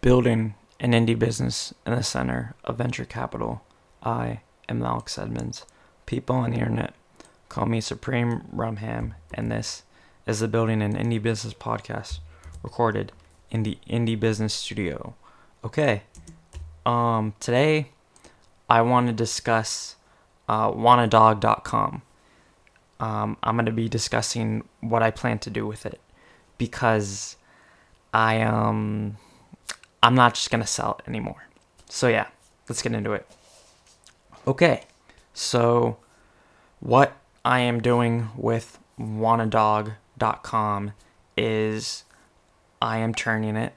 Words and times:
Building 0.00 0.54
an 0.78 0.92
indie 0.92 1.18
business 1.18 1.74
in 1.84 1.92
the 1.92 2.04
center 2.04 2.54
of 2.62 2.78
venture 2.78 3.04
capital. 3.04 3.62
I 4.00 4.42
am 4.68 4.80
Alex 4.80 5.18
Edmonds. 5.18 5.66
People 6.06 6.36
on 6.36 6.52
the 6.52 6.58
internet 6.58 6.94
call 7.48 7.66
me 7.66 7.80
Supreme 7.80 8.42
Rumham, 8.54 9.14
and 9.34 9.50
this 9.50 9.82
is 10.24 10.38
the 10.38 10.46
Building 10.46 10.82
an 10.82 10.94
Indie 10.94 11.20
Business 11.20 11.52
podcast 11.52 12.20
recorded 12.62 13.10
in 13.50 13.64
the 13.64 13.76
Indie 13.90 14.18
Business 14.18 14.54
Studio. 14.54 15.16
Okay, 15.64 16.04
um, 16.86 17.34
today 17.40 17.88
I 18.70 18.82
want 18.82 19.08
to 19.08 19.12
discuss 19.12 19.96
uh, 20.48 20.70
wannadog.com. 20.70 22.02
Um, 23.00 23.36
I'm 23.42 23.56
going 23.56 23.66
to 23.66 23.72
be 23.72 23.88
discussing 23.88 24.62
what 24.80 25.02
I 25.02 25.10
plan 25.10 25.40
to 25.40 25.50
do 25.50 25.66
with 25.66 25.86
it 25.86 26.00
because 26.56 27.34
I 28.14 28.42
um 28.42 29.16
I'm 30.02 30.14
not 30.14 30.34
just 30.34 30.50
gonna 30.50 30.66
sell 30.66 30.98
it 30.98 31.08
anymore. 31.08 31.48
So 31.88 32.08
yeah, 32.08 32.28
let's 32.68 32.82
get 32.82 32.92
into 32.92 33.12
it. 33.12 33.26
Okay, 34.46 34.84
so 35.34 35.98
what 36.80 37.16
I 37.44 37.60
am 37.60 37.80
doing 37.80 38.30
with 38.36 38.78
wannadog.com 38.98 40.92
is 41.36 42.04
I 42.80 42.98
am 42.98 43.14
turning 43.14 43.56
it 43.56 43.74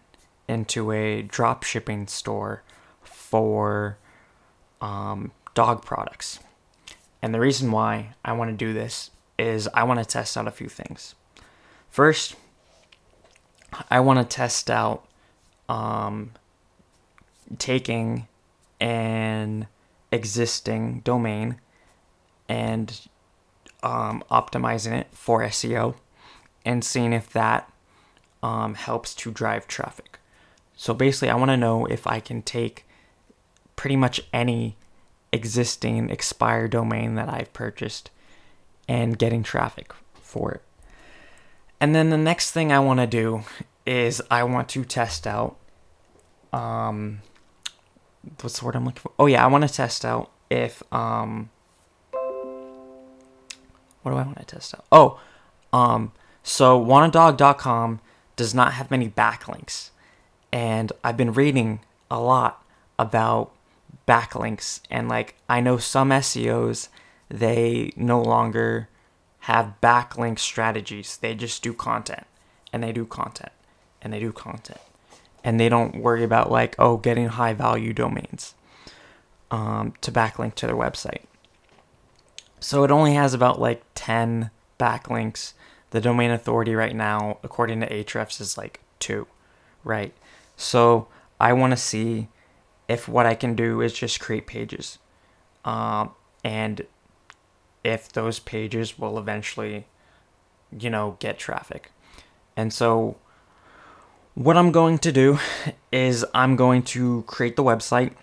into 0.47 0.91
a 0.91 1.21
drop 1.21 1.63
shipping 1.63 2.07
store 2.07 2.63
for 3.01 3.97
um, 4.81 5.31
dog 5.53 5.83
products. 5.83 6.39
And 7.21 7.33
the 7.33 7.39
reason 7.39 7.71
why 7.71 8.13
I 8.25 8.33
want 8.33 8.51
to 8.51 8.57
do 8.57 8.73
this 8.73 9.11
is 9.37 9.67
I 9.73 9.83
want 9.83 9.99
to 9.99 10.05
test 10.05 10.37
out 10.37 10.47
a 10.47 10.51
few 10.51 10.67
things. 10.67 11.15
First, 11.89 12.35
I 13.89 13.99
want 13.99 14.19
to 14.19 14.35
test 14.35 14.69
out 14.69 15.05
um, 15.71 16.31
taking 17.57 18.27
an 18.81 19.67
existing 20.11 20.99
domain 20.99 21.55
and 22.49 23.07
um, 23.81 24.21
optimizing 24.29 24.91
it 24.91 25.07
for 25.13 25.41
SEO 25.43 25.95
and 26.65 26.83
seeing 26.83 27.13
if 27.13 27.31
that 27.31 27.71
um, 28.43 28.73
helps 28.75 29.15
to 29.15 29.31
drive 29.31 29.65
traffic. 29.65 30.19
So 30.75 30.93
basically, 30.93 31.29
I 31.29 31.35
want 31.35 31.51
to 31.51 31.57
know 31.57 31.85
if 31.85 32.05
I 32.05 32.19
can 32.19 32.41
take 32.41 32.85
pretty 33.77 33.95
much 33.95 34.19
any 34.33 34.75
existing 35.31 36.09
expired 36.09 36.71
domain 36.71 37.15
that 37.15 37.29
I've 37.29 37.53
purchased 37.53 38.11
and 38.89 39.17
getting 39.17 39.41
traffic 39.41 39.93
for 40.21 40.51
it. 40.51 40.61
And 41.79 41.95
then 41.95 42.09
the 42.09 42.17
next 42.17 42.51
thing 42.51 42.73
I 42.73 42.79
want 42.79 42.99
to 42.99 43.07
do 43.07 43.43
is 43.85 44.21
I 44.29 44.43
want 44.43 44.67
to 44.69 44.83
test 44.83 45.25
out 45.25 45.55
um 46.53 47.21
what's 48.41 48.59
the 48.59 48.65
word 48.65 48.75
I'm 48.75 48.85
looking 48.85 49.01
for? 49.01 49.11
Oh 49.17 49.25
yeah, 49.25 49.43
I 49.43 49.47
want 49.47 49.67
to 49.67 49.73
test 49.73 50.05
out 50.05 50.31
if 50.49 50.83
um 50.93 51.49
what 54.01 54.11
do 54.11 54.17
I 54.17 54.23
want 54.23 54.39
to 54.39 54.45
test 54.45 54.75
out? 54.75 54.85
Oh, 54.91 55.19
um 55.73 56.11
so 56.43 56.83
wannadog.com 56.83 58.01
does 58.35 58.53
not 58.53 58.73
have 58.73 58.89
many 58.89 59.09
backlinks. 59.09 59.91
And 60.51 60.91
I've 61.03 61.17
been 61.17 61.33
reading 61.33 61.81
a 62.09 62.19
lot 62.19 62.63
about 62.99 63.51
backlinks 64.07 64.81
and 64.89 65.07
like 65.07 65.35
I 65.47 65.61
know 65.61 65.77
some 65.77 66.09
SEOs 66.09 66.89
they 67.29 67.93
no 67.95 68.21
longer 68.21 68.89
have 69.45 69.75
backlink 69.81 70.37
strategies. 70.37 71.17
They 71.17 71.33
just 71.33 71.63
do 71.63 71.73
content 71.73 72.25
and 72.73 72.83
they 72.83 72.91
do 72.91 73.05
content 73.05 73.53
and 74.01 74.11
they 74.11 74.19
do 74.19 74.31
content 74.31 74.81
and 75.43 75.59
they 75.59 75.69
don't 75.69 75.95
worry 75.95 76.23
about 76.23 76.51
like 76.51 76.75
oh 76.79 76.97
getting 76.97 77.27
high 77.27 77.53
value 77.53 77.93
domains 77.93 78.53
um, 79.49 79.93
to 80.01 80.11
backlink 80.11 80.55
to 80.55 80.67
their 80.67 80.75
website. 80.75 81.23
So 82.59 82.83
it 82.83 82.91
only 82.91 83.15
has 83.15 83.33
about 83.33 83.59
like 83.59 83.83
10 83.95 84.51
backlinks. 84.79 85.53
The 85.89 86.01
domain 86.01 86.31
authority 86.31 86.75
right 86.75 86.95
now 86.95 87.39
according 87.43 87.81
to 87.81 87.89
ahrefs 87.89 88.39
is 88.39 88.57
like 88.57 88.79
2 88.99 89.27
right? 89.83 90.13
So 90.55 91.07
i 91.39 91.53
want 91.53 91.71
to 91.71 91.77
see 91.77 92.27
if 92.87 93.07
what 93.07 93.25
i 93.25 93.33
can 93.33 93.55
do 93.55 93.81
is 93.81 93.93
just 93.93 94.19
create 94.19 94.45
pages 94.45 94.99
um, 95.65 96.11
and 96.43 96.85
if 97.83 98.11
those 98.11 98.37
pages 98.37 98.99
will 98.99 99.17
eventually 99.17 99.87
you 100.77 100.89
know 100.89 101.17
get 101.19 101.37
traffic. 101.37 101.91
And 102.55 102.73
so 102.73 103.17
what 104.35 104.57
I'm 104.57 104.71
going 104.71 104.97
to 104.99 105.11
do 105.11 105.39
is 105.91 106.25
I'm 106.33 106.55
going 106.55 106.83
to 106.83 107.23
create 107.23 107.55
the 107.55 107.63
website. 107.63 108.13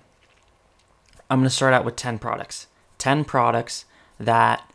I'm 1.28 1.40
going 1.40 1.48
to 1.48 1.54
start 1.54 1.74
out 1.74 1.84
with 1.84 1.96
10 1.96 2.18
products. 2.18 2.66
10 2.96 3.24
products 3.24 3.84
that 4.18 4.70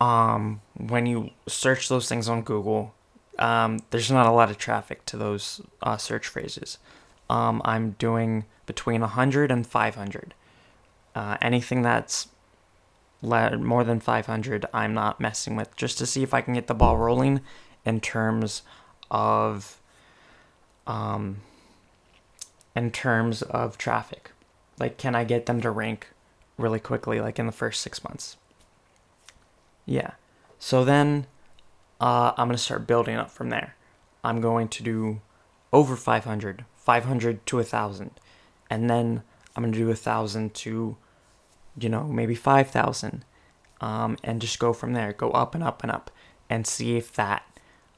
um, 0.00 0.60
when 0.76 1.06
you 1.06 1.30
search 1.48 1.88
those 1.88 2.08
things 2.08 2.28
on 2.28 2.42
Google, 2.42 2.94
um, 3.38 3.80
there's 3.90 4.10
not 4.10 4.26
a 4.26 4.30
lot 4.30 4.50
of 4.50 4.58
traffic 4.58 5.04
to 5.06 5.16
those 5.16 5.60
uh, 5.82 5.96
search 5.96 6.26
phrases. 6.26 6.78
Um, 7.28 7.60
I'm 7.64 7.92
doing 7.92 8.44
between 8.66 9.00
100 9.00 9.50
and 9.50 9.66
500. 9.66 10.34
Uh, 11.14 11.36
anything 11.42 11.82
that's 11.82 12.28
more 13.22 13.84
than 13.84 14.00
500, 14.00 14.66
I'm 14.72 14.94
not 14.94 15.20
messing 15.20 15.56
with 15.56 15.74
just 15.76 15.98
to 15.98 16.06
see 16.06 16.22
if 16.22 16.32
I 16.32 16.40
can 16.40 16.54
get 16.54 16.68
the 16.68 16.74
ball 16.74 16.96
rolling 16.96 17.40
in 17.84 18.00
terms 18.00 18.62
of 19.10 19.79
um, 20.86 21.42
in 22.74 22.90
terms 22.90 23.42
of 23.42 23.78
traffic? 23.78 24.32
Like, 24.78 24.96
can 24.96 25.14
I 25.14 25.24
get 25.24 25.46
them 25.46 25.60
to 25.60 25.70
rank 25.70 26.08
really 26.56 26.80
quickly, 26.80 27.20
like 27.20 27.38
in 27.38 27.46
the 27.46 27.52
first 27.52 27.80
six 27.80 28.02
months? 28.04 28.36
Yeah. 29.86 30.12
So 30.58 30.84
then 30.84 31.26
uh, 32.00 32.32
I'm 32.36 32.48
going 32.48 32.56
to 32.56 32.62
start 32.62 32.86
building 32.86 33.16
up 33.16 33.30
from 33.30 33.50
there. 33.50 33.76
I'm 34.22 34.40
going 34.40 34.68
to 34.68 34.82
do 34.82 35.20
over 35.72 35.96
500, 35.96 36.64
500 36.76 37.46
to 37.46 37.56
1,000. 37.56 38.10
And 38.68 38.88
then 38.88 39.22
I'm 39.54 39.62
going 39.62 39.72
to 39.72 39.78
do 39.78 39.86
1,000 39.86 40.54
to, 40.54 40.96
you 41.78 41.88
know, 41.88 42.04
maybe 42.04 42.34
5,000. 42.34 43.24
Um, 43.80 44.16
and 44.22 44.40
just 44.40 44.58
go 44.58 44.72
from 44.72 44.92
there. 44.92 45.12
Go 45.12 45.30
up 45.30 45.54
and 45.54 45.64
up 45.64 45.82
and 45.82 45.90
up 45.90 46.10
and 46.48 46.66
see 46.66 46.96
if 46.96 47.12
that 47.14 47.42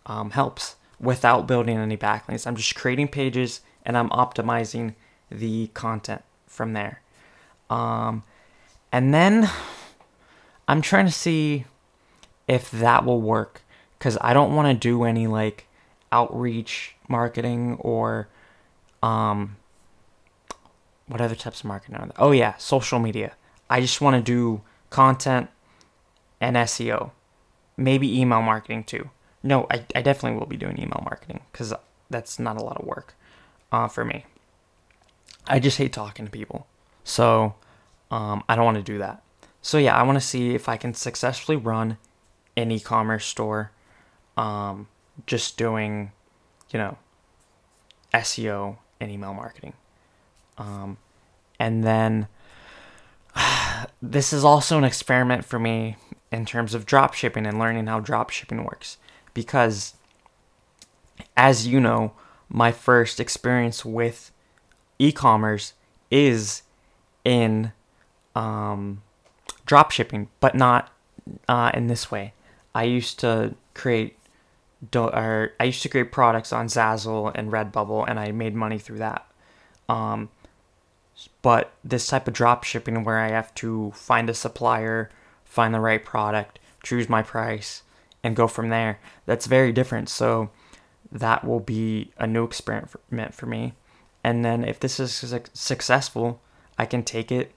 um, 0.06 0.30
helps 0.30 0.76
without 1.02 1.46
building 1.46 1.76
any 1.76 1.96
backlinks. 1.96 2.46
I'm 2.46 2.56
just 2.56 2.74
creating 2.74 3.08
pages 3.08 3.60
and 3.84 3.98
I'm 3.98 4.08
optimizing 4.10 4.94
the 5.30 5.66
content 5.68 6.22
from 6.46 6.72
there. 6.72 7.02
Um, 7.68 8.22
and 8.92 9.12
then 9.12 9.50
I'm 10.68 10.80
trying 10.80 11.06
to 11.06 11.12
see 11.12 11.64
if 12.46 12.70
that 12.70 13.04
will 13.04 13.20
work 13.20 13.62
because 13.98 14.16
I 14.20 14.32
don't 14.32 14.54
want 14.54 14.68
to 14.68 14.74
do 14.74 15.04
any 15.04 15.26
like 15.26 15.66
outreach 16.12 16.94
marketing 17.08 17.76
or 17.80 18.28
um, 19.02 19.56
what 21.06 21.20
other 21.20 21.34
types 21.34 21.60
of 21.60 21.66
marketing 21.66 21.96
are 21.96 22.06
there? 22.06 22.16
Oh 22.18 22.30
yeah, 22.30 22.56
social 22.58 22.98
media. 22.98 23.32
I 23.68 23.80
just 23.80 24.00
want 24.00 24.16
to 24.16 24.22
do 24.22 24.60
content 24.90 25.48
and 26.40 26.56
SEO, 26.56 27.10
maybe 27.76 28.20
email 28.20 28.42
marketing 28.42 28.84
too. 28.84 29.10
No, 29.42 29.66
I, 29.70 29.84
I 29.94 30.02
definitely 30.02 30.38
will 30.38 30.46
be 30.46 30.56
doing 30.56 30.78
email 30.78 31.02
marketing 31.04 31.40
because 31.50 31.72
that's 32.10 32.38
not 32.38 32.56
a 32.56 32.62
lot 32.62 32.78
of 32.78 32.86
work 32.86 33.14
uh, 33.72 33.88
for 33.88 34.04
me. 34.04 34.24
I 35.46 35.58
just 35.58 35.78
hate 35.78 35.92
talking 35.92 36.24
to 36.26 36.30
people. 36.30 36.66
So 37.04 37.54
um, 38.10 38.44
I 38.48 38.54
don't 38.54 38.64
want 38.64 38.76
to 38.76 38.82
do 38.82 38.98
that. 38.98 39.22
So 39.60 39.78
yeah, 39.78 39.96
I 39.96 40.02
want 40.02 40.16
to 40.16 40.24
see 40.24 40.54
if 40.54 40.68
I 40.68 40.76
can 40.76 40.94
successfully 40.94 41.56
run 41.56 41.98
an 42.56 42.70
e 42.70 42.78
commerce 42.78 43.24
store 43.24 43.72
um, 44.36 44.88
just 45.26 45.56
doing, 45.56 46.12
you 46.70 46.78
know, 46.78 46.98
SEO 48.14 48.76
and 49.00 49.10
email 49.10 49.34
marketing. 49.34 49.72
Um, 50.58 50.98
and 51.58 51.82
then 51.82 52.28
this 54.02 54.32
is 54.32 54.44
also 54.44 54.78
an 54.78 54.84
experiment 54.84 55.44
for 55.44 55.58
me 55.58 55.96
in 56.30 56.46
terms 56.46 56.74
of 56.74 56.86
drop 56.86 57.14
shipping 57.14 57.46
and 57.46 57.58
learning 57.58 57.86
how 57.86 58.00
drop 58.00 58.30
shipping 58.30 58.64
works 58.64 58.96
because 59.34 59.94
as 61.36 61.66
you 61.66 61.80
know, 61.80 62.12
my 62.48 62.72
first 62.72 63.20
experience 63.20 63.84
with 63.84 64.30
e-commerce 64.98 65.72
is 66.10 66.62
in 67.24 67.72
um, 68.34 69.02
drop 69.66 69.90
shipping, 69.90 70.28
but 70.40 70.54
not 70.54 70.92
uh, 71.48 71.70
in 71.74 71.86
this 71.86 72.10
way. 72.10 72.34
I 72.74 72.84
used 72.84 73.18
to 73.20 73.54
create 73.74 74.18
do- 74.90 75.04
or 75.04 75.52
I 75.60 75.64
used 75.64 75.82
to 75.82 75.88
create 75.88 76.12
products 76.12 76.52
on 76.52 76.66
Zazzle 76.66 77.32
and 77.34 77.50
Redbubble, 77.50 78.04
and 78.08 78.18
I 78.18 78.32
made 78.32 78.54
money 78.54 78.78
through 78.78 78.98
that. 78.98 79.26
Um, 79.88 80.30
but 81.42 81.72
this 81.84 82.06
type 82.06 82.26
of 82.26 82.34
drop 82.34 82.64
shipping, 82.64 83.04
where 83.04 83.18
I 83.18 83.28
have 83.28 83.54
to 83.56 83.92
find 83.92 84.28
a 84.28 84.34
supplier, 84.34 85.10
find 85.44 85.74
the 85.74 85.80
right 85.80 86.04
product, 86.04 86.58
choose 86.82 87.08
my 87.08 87.22
price, 87.22 87.82
and 88.22 88.36
go 88.36 88.46
from 88.46 88.68
there. 88.68 88.98
That's 89.26 89.46
very 89.46 89.72
different. 89.72 90.08
So 90.08 90.50
that 91.10 91.44
will 91.44 91.60
be 91.60 92.12
a 92.18 92.26
new 92.26 92.44
experiment 92.44 93.34
for 93.34 93.46
me. 93.46 93.74
And 94.24 94.44
then 94.44 94.64
if 94.64 94.78
this 94.80 95.00
is 95.00 95.12
su- 95.12 95.40
successful, 95.52 96.40
I 96.78 96.86
can 96.86 97.02
take 97.02 97.32
it 97.32 97.52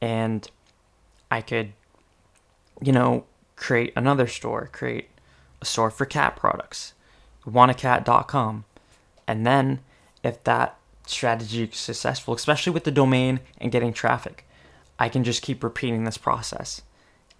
and 0.00 0.48
I 1.30 1.40
could, 1.40 1.72
you 2.80 2.92
know, 2.92 3.24
create 3.56 3.92
another 3.96 4.26
store, 4.26 4.68
create 4.72 5.08
a 5.60 5.64
store 5.64 5.90
for 5.90 6.06
cat 6.06 6.36
products, 6.36 6.94
wantacat.com. 7.46 8.64
And 9.26 9.46
then 9.46 9.80
if 10.22 10.42
that 10.44 10.78
strategy 11.06 11.64
is 11.64 11.76
successful, 11.76 12.34
especially 12.34 12.72
with 12.72 12.84
the 12.84 12.90
domain 12.90 13.40
and 13.58 13.72
getting 13.72 13.92
traffic, 13.92 14.46
I 14.98 15.08
can 15.08 15.24
just 15.24 15.42
keep 15.42 15.64
repeating 15.64 16.04
this 16.04 16.18
process 16.18 16.82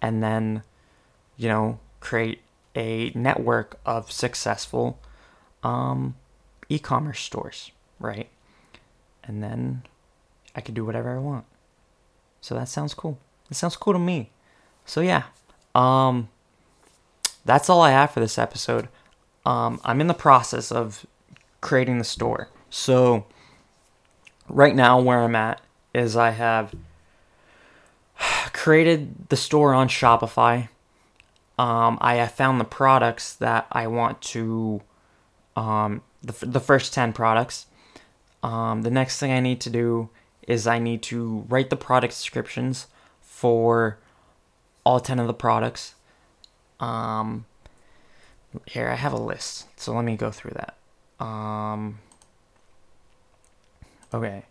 and 0.01 0.23
then, 0.23 0.63
you 1.37 1.47
know, 1.47 1.79
create 1.99 2.41
a 2.75 3.11
network 3.15 3.79
of 3.85 4.11
successful 4.11 4.99
um, 5.63 6.15
e 6.69 6.79
commerce 6.79 7.19
stores, 7.19 7.71
right? 7.99 8.29
And 9.23 9.43
then 9.43 9.83
I 10.55 10.61
can 10.61 10.73
do 10.73 10.85
whatever 10.85 11.15
I 11.15 11.19
want. 11.19 11.45
So 12.41 12.55
that 12.55 12.67
sounds 12.67 12.93
cool. 12.93 13.17
That 13.49 13.55
sounds 13.55 13.75
cool 13.75 13.93
to 13.93 13.99
me. 13.99 14.31
So 14.85 15.01
yeah, 15.01 15.23
um, 15.75 16.29
that's 17.45 17.69
all 17.69 17.81
I 17.81 17.91
have 17.91 18.11
for 18.11 18.19
this 18.19 18.37
episode. 18.37 18.87
Um, 19.45 19.79
I'm 19.83 20.01
in 20.01 20.07
the 20.07 20.13
process 20.13 20.71
of 20.71 21.05
creating 21.61 21.97
the 21.97 22.03
store. 22.03 22.49
So 22.69 23.25
right 24.47 24.75
now, 24.75 24.99
where 24.99 25.21
I'm 25.21 25.35
at 25.35 25.61
is 25.93 26.15
I 26.15 26.31
have 26.31 26.73
created 28.53 29.29
the 29.29 29.37
store 29.37 29.73
on 29.73 29.87
Shopify. 29.87 30.69
Um, 31.61 31.99
I 32.01 32.15
have 32.15 32.31
found 32.31 32.59
the 32.59 32.65
products 32.65 33.35
that 33.35 33.67
I 33.71 33.85
want 33.85 34.19
to, 34.33 34.81
um, 35.55 36.01
the, 36.23 36.33
the 36.43 36.59
first 36.59 36.91
10 36.91 37.13
products. 37.13 37.67
Um, 38.41 38.81
the 38.81 38.89
next 38.89 39.19
thing 39.19 39.31
I 39.31 39.41
need 39.41 39.61
to 39.61 39.69
do 39.69 40.09
is 40.47 40.65
I 40.65 40.79
need 40.79 41.03
to 41.03 41.45
write 41.49 41.69
the 41.69 41.75
product 41.75 42.13
descriptions 42.13 42.87
for 43.21 43.99
all 44.83 44.99
10 44.99 45.19
of 45.19 45.27
the 45.27 45.35
products. 45.35 45.93
Um, 46.79 47.45
here, 48.65 48.89
I 48.89 48.95
have 48.95 49.13
a 49.13 49.21
list, 49.21 49.67
so 49.79 49.93
let 49.93 50.03
me 50.03 50.15
go 50.15 50.31
through 50.31 50.55
that. 50.55 51.23
Um, 51.23 51.99
okay, 54.11 54.45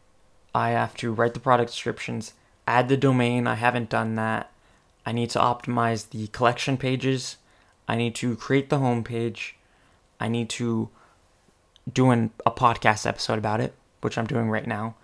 I 0.54 0.70
have 0.70 0.94
to 0.98 1.12
write 1.12 1.34
the 1.34 1.40
product 1.40 1.72
descriptions, 1.72 2.34
add 2.68 2.88
the 2.88 2.96
domain. 2.96 3.48
I 3.48 3.56
haven't 3.56 3.90
done 3.90 4.14
that. 4.14 4.52
I 5.10 5.12
need 5.12 5.30
to 5.30 5.40
optimize 5.40 6.10
the 6.10 6.28
collection 6.28 6.76
pages. 6.76 7.36
I 7.88 7.96
need 7.96 8.14
to 8.14 8.36
create 8.36 8.70
the 8.70 8.78
homepage. 8.78 9.54
I 10.20 10.28
need 10.28 10.48
to 10.50 10.88
do 11.92 12.10
an, 12.10 12.30
a 12.46 12.52
podcast 12.52 13.06
episode 13.06 13.36
about 13.36 13.60
it, 13.60 13.74
which 14.02 14.16
I'm 14.16 14.28
doing 14.28 14.48
right 14.48 14.68
now. 14.68 14.94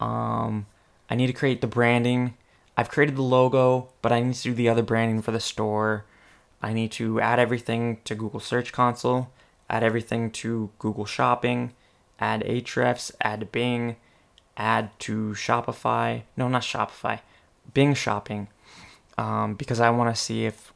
Um, 0.00 0.64
I 1.10 1.16
need 1.16 1.26
to 1.26 1.34
create 1.34 1.60
the 1.60 1.66
branding. 1.66 2.32
I've 2.78 2.88
created 2.88 3.14
the 3.14 3.22
logo, 3.22 3.90
but 4.00 4.10
I 4.10 4.20
need 4.20 4.36
to 4.36 4.42
do 4.42 4.54
the 4.54 4.70
other 4.70 4.82
branding 4.82 5.20
for 5.20 5.32
the 5.32 5.38
store. 5.38 6.06
I 6.62 6.72
need 6.72 6.90
to 6.92 7.20
add 7.20 7.38
everything 7.38 7.98
to 8.04 8.14
Google 8.14 8.40
Search 8.40 8.72
Console, 8.72 9.28
add 9.68 9.82
everything 9.82 10.30
to 10.30 10.70
Google 10.78 11.04
Shopping, 11.04 11.74
add 12.18 12.40
Ahrefs, 12.44 13.12
add 13.20 13.52
Bing, 13.52 13.96
add 14.56 14.98
to 15.00 15.32
Shopify. 15.32 16.22
No, 16.38 16.48
not 16.48 16.62
Shopify, 16.62 17.20
Bing 17.74 17.92
Shopping, 17.92 18.48
um, 19.22 19.54
because 19.54 19.78
I 19.78 19.88
want 19.90 20.12
to 20.14 20.20
see 20.20 20.44
if 20.46 20.72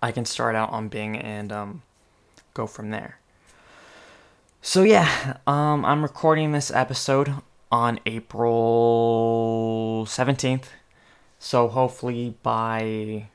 I 0.00 0.12
can 0.12 0.24
start 0.24 0.54
out 0.54 0.70
on 0.70 0.86
Bing 0.88 1.16
and 1.16 1.50
um, 1.50 1.82
go 2.54 2.68
from 2.68 2.90
there. 2.90 3.18
So 4.62 4.84
yeah, 4.84 5.38
um, 5.46 5.84
I'm 5.84 6.02
recording 6.02 6.52
this 6.52 6.70
episode 6.70 7.34
on 7.72 7.98
April 8.06 10.04
17th. 10.06 10.66
So 11.40 11.66
hopefully 11.66 12.36
by 12.44 13.26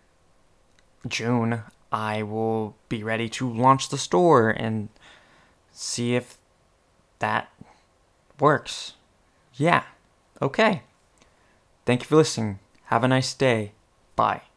June, 1.05 1.63
I 1.91 2.23
will 2.23 2.75
be 2.87 3.03
ready 3.03 3.27
to 3.29 3.51
launch 3.51 3.89
the 3.89 3.97
store 3.97 4.51
and 4.51 4.87
see 5.73 6.15
if 6.15 6.37
that 7.19 7.51
works. 8.39 8.93
Yeah. 9.55 9.83
Okay. 10.41 10.83
Thank 11.85 12.03
you 12.03 12.07
for 12.07 12.15
listening. 12.15 12.59
Have 12.85 13.03
a 13.03 13.07
nice 13.07 13.33
day. 13.33 13.73
Bye. 14.15 14.41